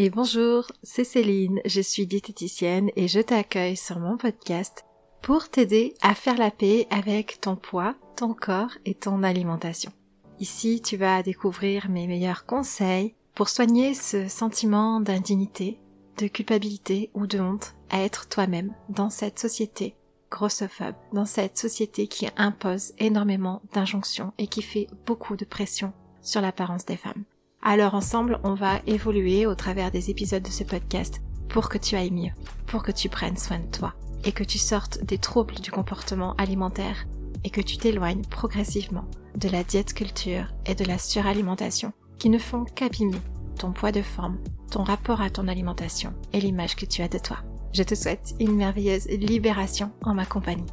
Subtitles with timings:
[0.00, 4.84] Et bonjour, c'est Céline, je suis diététicienne et je t'accueille sur mon podcast
[5.22, 9.90] pour t'aider à faire la paix avec ton poids, ton corps et ton alimentation.
[10.38, 15.80] Ici, tu vas découvrir mes meilleurs conseils pour soigner ce sentiment d'indignité,
[16.18, 19.96] de culpabilité ou de honte à être toi-même dans cette société
[20.30, 25.92] grossophobe, dans cette société qui impose énormément d'injonctions et qui fait beaucoup de pression
[26.22, 27.24] sur l'apparence des femmes.
[27.62, 31.96] Alors ensemble, on va évoluer au travers des épisodes de ce podcast pour que tu
[31.96, 32.32] ailles mieux,
[32.66, 33.94] pour que tu prennes soin de toi
[34.24, 37.06] et que tu sortes des troubles du comportement alimentaire
[37.44, 39.04] et que tu t'éloignes progressivement
[39.36, 43.20] de la diète culture et de la suralimentation qui ne font qu'abîmer
[43.58, 44.38] ton poids de forme,
[44.70, 47.38] ton rapport à ton alimentation et l'image que tu as de toi.
[47.72, 50.66] Je te souhaite une merveilleuse libération en ma compagnie.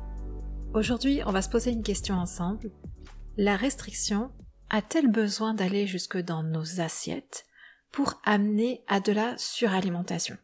[0.74, 2.72] Aujourd'hui, on va se poser une question ensemble.
[3.38, 4.32] La restriction
[4.70, 7.46] a-t-elle besoin d'aller jusque dans nos assiettes
[7.92, 10.38] pour amener à de la suralimentation?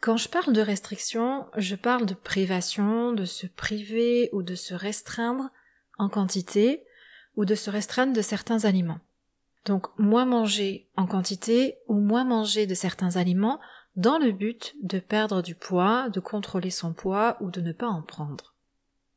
[0.00, 4.74] Quand je parle de restriction, je parle de privation, de se priver ou de se
[4.74, 5.50] restreindre
[5.98, 6.84] en quantité
[7.36, 9.00] ou de se restreindre de certains aliments.
[9.64, 13.60] Donc moins manger en quantité ou moins manger de certains aliments
[13.96, 17.86] dans le but de perdre du poids, de contrôler son poids ou de ne pas
[17.86, 18.54] en prendre.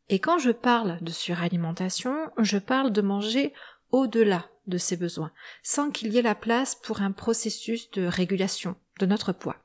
[0.09, 3.53] Et quand je parle de suralimentation, je parle de manger
[3.92, 5.32] au-delà de ses besoins,
[5.64, 9.58] sans qu'il y ait la place pour un processus de régulation de notre poids.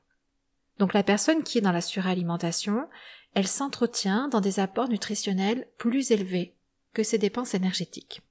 [0.79, 2.87] Donc la personne qui est dans la suralimentation,
[3.33, 6.55] elle s'entretient dans des apports nutritionnels plus élevés
[6.93, 8.21] que ses dépenses énergétiques,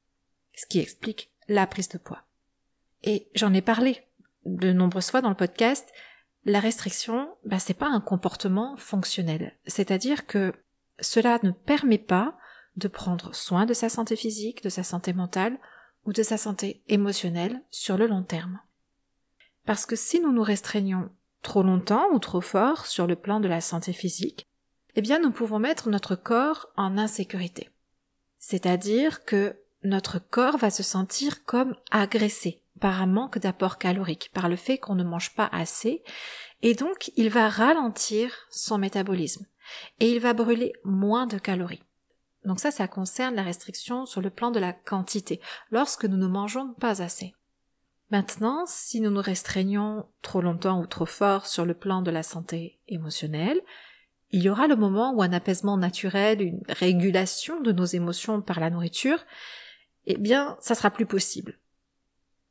[0.55, 2.23] ce qui explique la prise de poids.
[3.03, 4.03] Et j'en ai parlé
[4.45, 5.89] de nombreuses fois dans le podcast,
[6.45, 9.57] la restriction, bah, c'est pas un comportement fonctionnel.
[9.67, 10.53] C'est-à-dire que
[10.99, 12.37] cela ne permet pas
[12.77, 15.59] de prendre soin de sa santé physique, de sa santé mentale
[16.07, 18.61] ou de sa santé émotionnelle sur le long terme.
[19.65, 21.11] Parce que si nous nous restreignons
[21.43, 24.47] trop longtemps ou trop fort sur le plan de la santé physique,
[24.95, 27.71] eh bien nous pouvons mettre notre corps en insécurité.
[28.39, 34.49] C'est-à-dire que notre corps va se sentir comme agressé par un manque d'apport calorique, par
[34.49, 36.03] le fait qu'on ne mange pas assez,
[36.63, 39.47] et donc il va ralentir son métabolisme,
[40.01, 41.83] et il va brûler moins de calories.
[42.45, 46.27] Donc ça, ça concerne la restriction sur le plan de la quantité, lorsque nous ne
[46.27, 47.35] mangeons pas assez.
[48.11, 52.23] Maintenant, si nous nous restreignons trop longtemps ou trop fort sur le plan de la
[52.23, 53.61] santé émotionnelle,
[54.33, 58.61] il y aura le moment où un apaisement naturel, une régulation de nos émotions par
[58.61, 59.25] la nourriture,
[60.07, 61.59] eh bien, ça sera plus possible.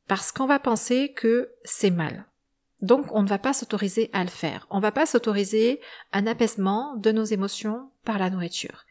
[0.08, 2.26] Parce qu'on va penser que c'est mal.
[2.80, 4.66] Donc, on ne va pas s'autoriser à le faire.
[4.70, 5.80] On ne va pas s'autoriser
[6.12, 8.84] un apaisement de nos émotions par la nourriture.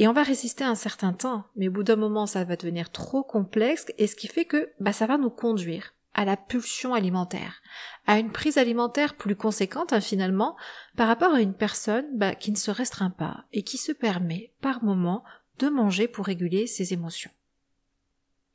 [0.00, 2.90] Et on va résister un certain temps, mais au bout d'un moment, ça va devenir
[2.90, 6.94] trop complexe, et ce qui fait que bah, ça va nous conduire à la pulsion
[6.94, 7.60] alimentaire,
[8.06, 10.56] à une prise alimentaire plus conséquente hein, finalement
[10.96, 14.54] par rapport à une personne bah, qui ne se restreint pas et qui se permet
[14.62, 15.22] par moment
[15.58, 17.30] de manger pour réguler ses émotions.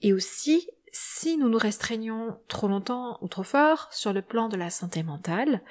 [0.02, 0.68] Et aussi,
[0.98, 5.04] si nous nous restreignons trop longtemps ou trop fort sur le plan de la santé
[5.04, 5.62] mentale,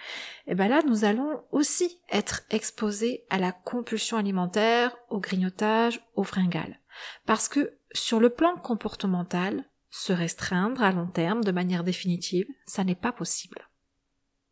[0.47, 6.25] eh ben là, nous allons aussi être exposés à la compulsion alimentaire, au grignotage, au
[6.25, 6.79] fringale.
[7.25, 12.85] Parce que sur le plan comportemental, se restreindre à long terme de manière définitive, ça
[12.85, 13.71] n'est pas possible.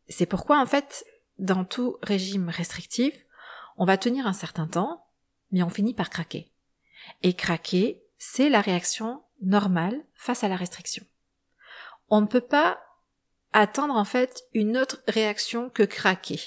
[0.09, 1.05] C'est pourquoi, en fait,
[1.37, 3.13] dans tout régime restrictif,
[3.77, 5.05] on va tenir un certain temps,
[5.51, 6.51] mais on finit par craquer.
[7.21, 11.05] Et craquer, c'est la réaction normale face à la restriction.
[12.09, 12.79] On ne peut pas
[13.53, 16.39] attendre en fait une autre réaction que craquer.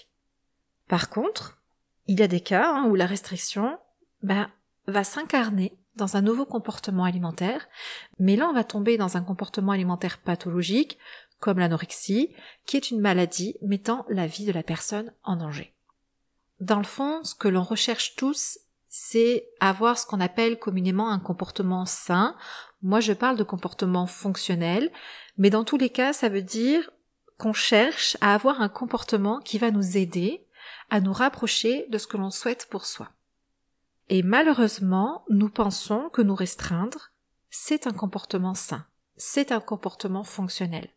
[0.88, 1.60] Par contre,
[2.06, 3.78] il y a des cas hein, où la restriction
[4.22, 4.50] bah,
[4.86, 7.68] va s'incarner dans un nouveau comportement alimentaire,
[8.18, 10.98] mais là on va tomber dans un comportement alimentaire pathologique,
[11.40, 12.34] comme l'anorexie,
[12.66, 15.74] qui est une maladie mettant la vie de la personne en danger.
[16.60, 18.58] Dans le fond, ce que l'on recherche tous,
[18.98, 22.34] c'est avoir ce qu'on appelle communément un comportement sain.
[22.80, 24.90] Moi, je parle de comportement fonctionnel,
[25.36, 26.90] mais dans tous les cas, ça veut dire
[27.36, 30.46] qu'on cherche à avoir un comportement qui va nous aider
[30.88, 33.10] à nous rapprocher de ce que l'on souhaite pour soi.
[34.08, 37.10] Et malheureusement, nous pensons que nous restreindre,
[37.50, 38.86] c'est un comportement sain,
[39.18, 40.88] c'est un comportement fonctionnel.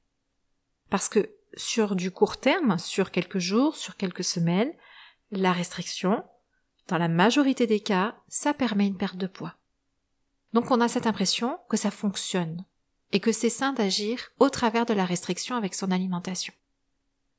[0.89, 4.71] Parce que sur du court terme, sur quelques jours, sur quelques semaines,
[5.31, 6.23] la restriction,
[6.89, 9.55] dans la majorité des cas, ça permet une perte de poids.
[10.53, 12.65] Donc on a cette impression que ça fonctionne
[13.11, 16.53] et que c'est sain d'agir au travers de la restriction avec son alimentation.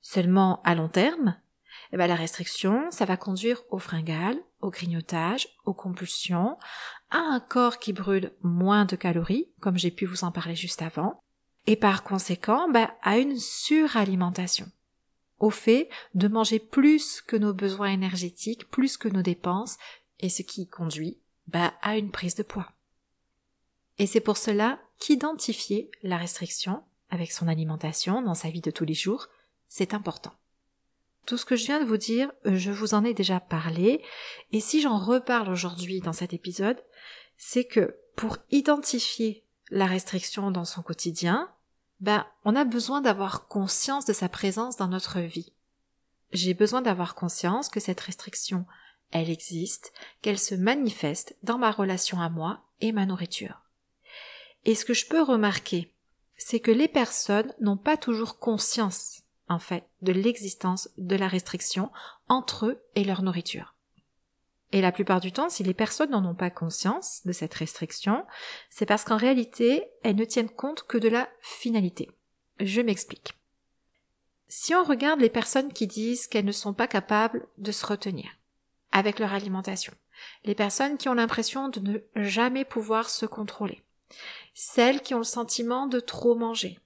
[0.01, 1.37] Seulement à long terme,
[1.93, 6.57] eh ben, la restriction, ça va conduire au fringale, au grignotage, aux compulsions,
[7.11, 10.83] à un corps qui brûle moins de calories, comme j'ai pu vous en parler juste
[10.83, 11.21] avant,
[11.67, 14.67] et par conséquent, ben, à une suralimentation.
[15.41, 19.79] Au fait de manger plus que nos besoins énergétiques, plus que nos dépenses,
[20.21, 22.71] et ce qui conduit bah, à une prise de poids.
[23.99, 28.85] Et c'est pour cela qu'identifier la restriction avec son alimentation dans sa vie de tous
[28.85, 29.29] les jours,
[29.69, 30.33] c'est important.
[31.27, 34.03] Tout ce que je viens de vous dire, je vous en ai déjà parlé,
[34.53, 36.83] et si j'en reparle aujourd'hui dans cet épisode,
[37.37, 41.51] c'est que pour identifier la restriction dans son quotidien,
[42.01, 45.53] ben, on a besoin d'avoir conscience de sa présence dans notre vie.
[46.33, 48.65] J'ai besoin d'avoir conscience que cette restriction,
[49.11, 49.93] elle existe,
[50.23, 53.63] qu'elle se manifeste dans ma relation à moi et ma nourriture.
[54.65, 55.95] Et ce que je peux remarquer,
[56.37, 61.91] c'est que les personnes n'ont pas toujours conscience, en fait, de l'existence de la restriction
[62.29, 63.75] entre eux et leur nourriture.
[64.73, 68.25] Et la plupart du temps, si les personnes n'en ont pas conscience de cette restriction,
[68.69, 72.09] c'est parce qu'en réalité, elles ne tiennent compte que de la finalité.
[72.61, 73.35] Je m'explique.
[74.49, 78.29] Si on regarde les personnes qui disent qu'elles ne sont pas capables de se retenir
[78.93, 79.93] avec leur alimentation,
[80.45, 83.83] les personnes qui ont l'impression de ne jamais pouvoir se contrôler,
[84.55, 86.79] celles qui ont le sentiment de trop manger,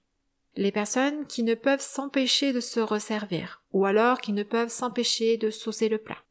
[0.55, 5.37] les personnes qui ne peuvent s'empêcher de se resservir, ou alors qui ne peuvent s'empêcher
[5.37, 6.23] de saucer le plat,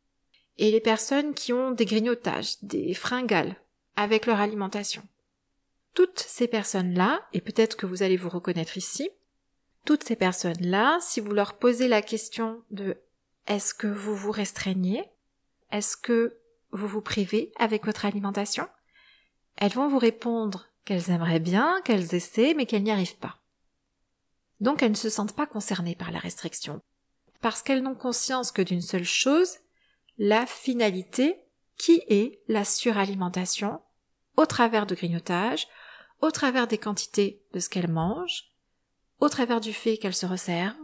[0.59, 3.56] et les personnes qui ont des grignotages, des fringales
[3.97, 5.03] avec leur alimentation.
[5.95, 9.11] Toutes ces personnes-là, et peut-être que vous allez vous reconnaître ici,
[9.85, 12.97] toutes ces personnes-là, si vous leur posez la question de
[13.47, 15.05] est-ce que vous vous restreignez,
[15.71, 16.39] est-ce que
[16.73, 18.69] vous vous privez avec votre alimentation,
[19.57, 23.39] elles vont vous répondre qu'elles aimeraient bien, qu'elles essaient, mais qu'elles n'y arrivent pas.
[24.61, 26.81] Donc elles ne se sentent pas concernées par la restriction,
[27.41, 29.59] parce qu'elles n'ont conscience que d'une seule chose,
[30.19, 31.37] la finalité
[31.76, 33.81] qui est la suralimentation
[34.37, 35.69] au travers de grignotage,
[36.20, 38.52] au travers des quantités de ce qu'elles mangent,
[39.20, 40.76] au travers du fait qu'elles se resservent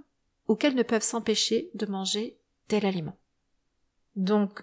[0.48, 2.38] ou qu'elles ne peuvent s'empêcher de manger
[2.68, 3.16] tel aliment.
[4.16, 4.62] Donc,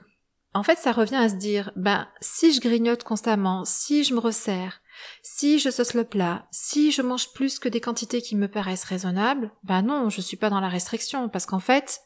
[0.53, 4.19] en fait, ça revient à se dire, ben, si je grignote constamment, si je me
[4.19, 4.81] resserre,
[5.21, 8.83] si je sauce le plat, si je mange plus que des quantités qui me paraissent
[8.83, 12.01] raisonnables, ben non, je suis pas dans la restriction, parce qu'en fait,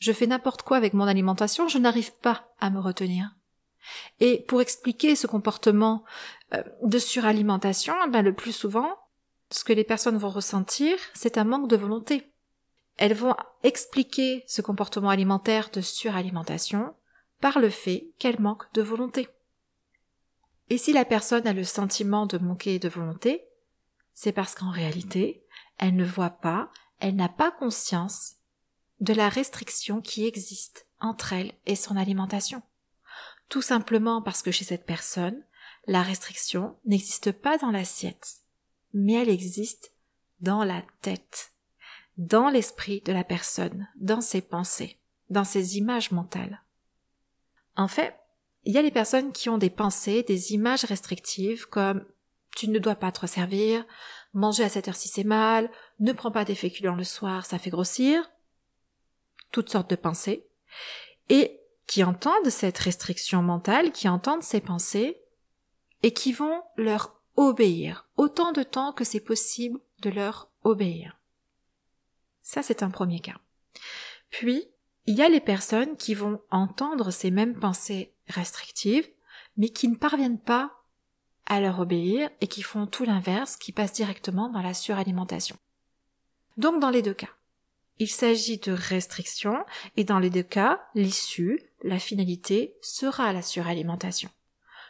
[0.00, 3.30] je fais n'importe quoi avec mon alimentation, je n'arrive pas à me retenir.
[4.18, 6.04] Et pour expliquer ce comportement
[6.54, 8.98] euh, de suralimentation, ben le plus souvent,
[9.50, 12.32] ce que les personnes vont ressentir, c'est un manque de volonté.
[12.96, 16.94] Elles vont expliquer ce comportement alimentaire de suralimentation
[17.40, 19.28] par le fait qu'elles manquent de volonté.
[20.68, 23.44] Et si la personne a le sentiment de manquer de volonté,
[24.12, 25.44] c'est parce qu'en réalité,
[25.78, 26.70] elle ne voit pas,
[27.00, 28.36] elle n'a pas conscience
[29.00, 32.62] de la restriction qui existe entre elle et son alimentation.
[33.48, 35.42] Tout simplement parce que chez cette personne,
[35.86, 38.40] la restriction n'existe pas dans l'assiette,
[38.92, 39.92] mais elle existe
[40.40, 41.52] dans la tête,
[42.16, 44.98] dans l'esprit de la personne, dans ses pensées,
[45.30, 46.62] dans ses images mentales.
[47.76, 48.14] En fait,
[48.64, 52.04] il y a les personnes qui ont des pensées, des images restrictives comme
[52.56, 53.86] tu ne dois pas te servir,
[54.34, 57.70] manger à cette heure-ci c'est mal, ne prends pas des féculents le soir, ça fait
[57.70, 58.30] grossir,
[59.50, 60.46] toutes sortes de pensées,
[61.28, 65.20] et qui entendent cette restriction mentale, qui entendent ces pensées,
[66.02, 71.18] et qui vont leur obéir, autant de temps que c'est possible de leur obéir.
[72.42, 73.38] Ça, c'est un premier cas.
[74.30, 74.68] Puis,
[75.06, 79.08] il y a les personnes qui vont entendre ces mêmes pensées restrictives,
[79.56, 80.72] mais qui ne parviennent pas
[81.46, 85.56] à leur obéir et qui font tout l'inverse, qui passent directement dans la suralimentation.
[86.56, 87.30] Donc dans les deux cas,
[88.00, 89.64] il s'agit de restrictions
[89.96, 94.30] et dans les deux cas, l'issue, la finalité, sera la suralimentation.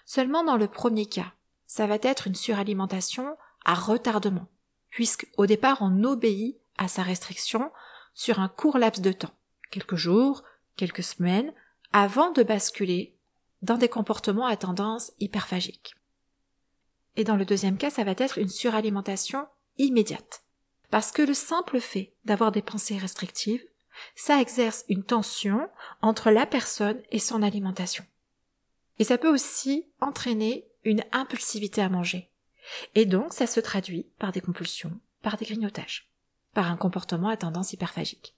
[0.06, 1.32] Seulement dans le premier cas,
[1.66, 4.46] ça va être une suralimentation à retardement,
[4.90, 7.72] puisque au départ on obéit à sa restriction
[8.14, 9.34] sur un court laps de temps,
[9.72, 10.44] quelques jours,
[10.76, 11.52] quelques semaines,
[11.92, 13.16] avant de basculer
[13.60, 15.96] dans des comportements à tendance hyperphagique.
[17.16, 19.48] Et dans le deuxième cas, ça va être une suralimentation
[19.78, 20.44] immédiate,
[20.90, 23.64] parce que le simple fait d'avoir des pensées restrictives,
[24.14, 25.68] ça exerce une tension
[26.02, 28.04] entre la personne et son alimentation.
[28.98, 32.30] Et ça peut aussi entraîner une impulsivité à manger.
[32.94, 36.10] Et donc ça se traduit par des compulsions, par des grignotages,
[36.54, 38.34] par un comportement à tendance hyperphagique.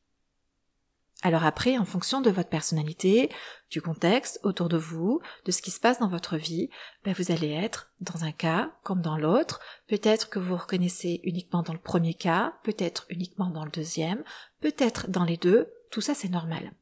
[1.22, 3.30] Alors après, en fonction de votre personnalité,
[3.70, 6.68] du contexte autour de vous, de ce qui se passe dans votre vie,
[7.04, 9.60] ben vous allez être dans un cas comme dans l'autre.
[9.86, 14.24] Peut-être que vous reconnaissez uniquement dans le premier cas, peut-être uniquement dans le deuxième,
[14.60, 15.72] peut-être dans les deux.
[15.92, 16.72] Tout ça, c'est normal.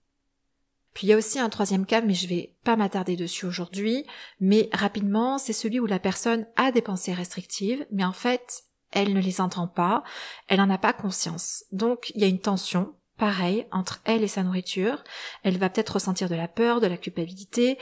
[0.94, 4.06] Puis il y a aussi un troisième cas, mais je vais pas m'attarder dessus aujourd'hui,
[4.40, 9.14] mais rapidement, c'est celui où la personne a des pensées restrictives, mais en fait, elle
[9.14, 10.02] ne les entend pas,
[10.48, 11.64] elle n'en a pas conscience.
[11.70, 15.04] Donc il y a une tension pareil entre elle et sa nourriture.
[15.42, 17.78] Elle va peut-être ressentir de la peur, de la culpabilité,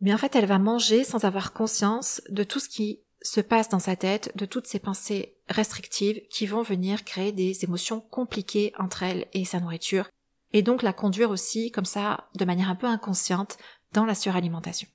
[0.00, 3.68] mais en fait elle va manger sans avoir conscience de tout ce qui se passe
[3.68, 8.72] dans sa tête, de toutes ces pensées restrictives qui vont venir créer des émotions compliquées
[8.76, 10.08] entre elle et sa nourriture,
[10.52, 13.58] et donc la conduire aussi comme ça, de manière un peu inconsciente,
[13.92, 14.88] dans la suralimentation.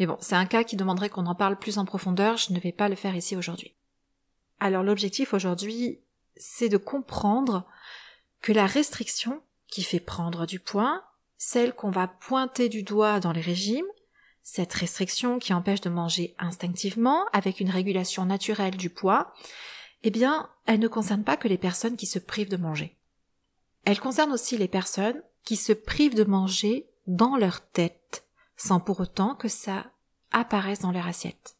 [0.00, 2.58] Mais bon, c'est un cas qui demanderait qu'on en parle plus en profondeur, je ne
[2.58, 3.76] vais pas le faire ici aujourd'hui.
[4.58, 6.00] Alors l'objectif aujourd'hui,
[6.36, 7.66] c'est de comprendre
[8.40, 11.04] que la restriction qui fait prendre du poids,
[11.36, 13.86] celle qu'on va pointer du doigt dans les régimes,
[14.42, 19.32] cette restriction qui empêche de manger instinctivement avec une régulation naturelle du poids,
[20.02, 22.96] eh bien, elle ne concerne pas que les personnes qui se privent de manger.
[23.84, 28.24] Elle concerne aussi les personnes qui se privent de manger dans leur tête,
[28.56, 29.90] sans pour autant que ça
[30.32, 31.56] apparaisse dans leur assiette.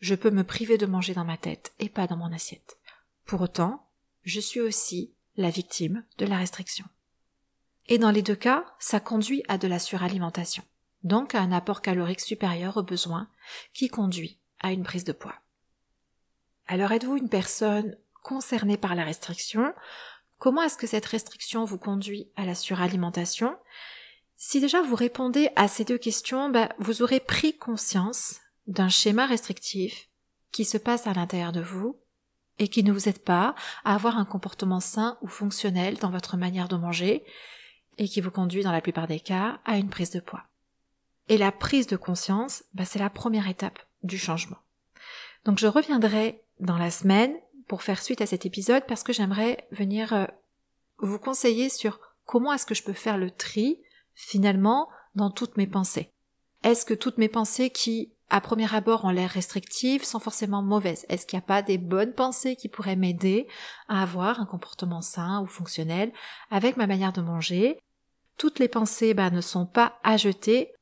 [0.00, 2.78] Je peux me priver de manger dans ma tête et pas dans mon assiette.
[3.24, 3.88] Pour autant,
[4.22, 6.86] je suis aussi la victime de la restriction.
[7.88, 10.64] Et dans les deux cas, ça conduit à de la suralimentation,
[11.04, 13.28] donc à un apport calorique supérieur aux besoins
[13.72, 15.36] qui conduit à une prise de poids.
[16.66, 19.72] Alors êtes-vous une personne concernée par la restriction?
[20.38, 23.56] Comment est-ce que cette restriction vous conduit à la suralimentation?
[24.36, 29.26] Si déjà vous répondez à ces deux questions, bah, vous aurez pris conscience d'un schéma
[29.26, 30.08] restrictif
[30.50, 31.98] qui se passe à l'intérieur de vous
[32.58, 36.36] et qui ne vous aide pas à avoir un comportement sain ou fonctionnel dans votre
[36.36, 37.24] manière de manger
[37.98, 40.44] et qui vous conduit dans la plupart des cas à une prise de poids.
[41.28, 44.58] Et la prise de conscience, bah, c'est la première étape du changement.
[45.44, 47.34] Donc je reviendrai dans la semaine
[47.68, 50.26] pour faire suite à cet épisode parce que j'aimerais venir euh,
[50.98, 53.80] vous conseiller sur comment est-ce que je peux faire le tri
[54.14, 56.12] finalement dans toutes mes pensées.
[56.62, 61.06] Est-ce que toutes mes pensées qui à premier abord ont l'air restrictives sont forcément mauvaises
[61.08, 63.46] Est-ce qu'il n'y a pas des bonnes pensées qui pourraient m'aider
[63.88, 66.12] à avoir un comportement sain ou fonctionnel
[66.50, 67.78] avec ma manière de manger?
[68.36, 70.72] Toutes les pensées bah, ne sont pas à jeter,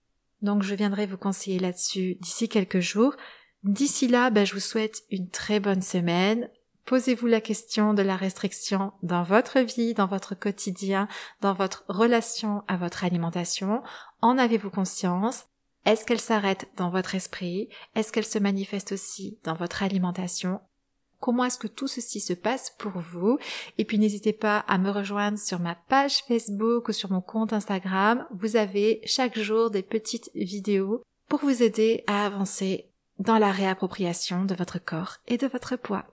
[0.41, 3.15] donc je viendrai vous conseiller là-dessus d'ici quelques jours.
[3.63, 6.49] D'ici là, bah, je vous souhaite une très bonne semaine.
[6.87, 11.09] Posez-vous la question de la restriction dans votre vie, dans votre quotidien,
[11.41, 13.83] dans votre relation à votre alimentation.
[14.21, 15.45] En avez-vous conscience?
[15.85, 17.69] Est-ce qu'elle s'arrête dans votre esprit?
[17.95, 20.61] Est-ce qu'elle se manifeste aussi dans votre alimentation?
[21.21, 23.39] Comment est-ce que tout ceci se passe pour vous?
[23.79, 27.53] Et puis n'hésitez pas à me rejoindre sur ma page Facebook ou sur mon compte
[27.53, 28.27] Instagram.
[28.31, 34.45] Vous avez chaque jour des petites vidéos pour vous aider à avancer dans la réappropriation
[34.45, 36.05] de votre corps et de votre poids.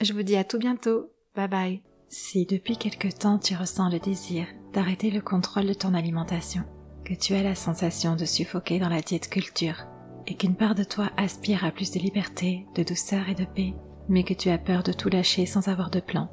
[0.00, 1.10] Je vous dis à tout bientôt.
[1.34, 1.82] Bye bye.
[2.08, 6.64] Si depuis quelque temps tu ressens le désir d'arrêter le contrôle de ton alimentation,
[7.04, 9.86] que tu as la sensation de suffoquer dans la diète culture,
[10.26, 13.74] et qu'une part de toi aspire à plus de liberté, de douceur et de paix,
[14.08, 16.28] mais que tu as peur de tout lâcher sans avoir de plan,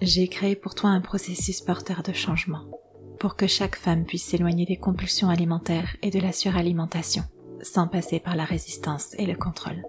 [0.00, 2.64] j'ai créé pour toi un processus porteur de changement,
[3.18, 7.24] pour que chaque femme puisse s'éloigner des compulsions alimentaires et de la suralimentation,
[7.62, 9.82] sans passer par la résistance et le contrôle.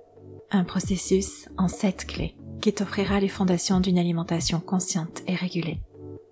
[0.51, 5.81] Un processus en sept clés qui t'offrira les fondations d'une alimentation consciente et régulée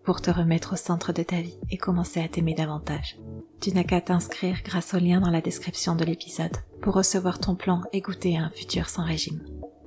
[0.05, 3.17] pour te remettre au centre de ta vie et commencer à t'aimer davantage.
[3.59, 7.55] Tu n'as qu'à t'inscrire grâce au lien dans la description de l'épisode pour recevoir ton
[7.55, 9.41] plan et goûter à un futur sans régime.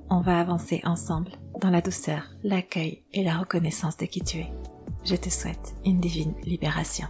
[0.09, 4.53] On va avancer ensemble dans la douceur, l'accueil et la reconnaissance de qui tu es.
[5.05, 7.07] Je te souhaite une divine libération.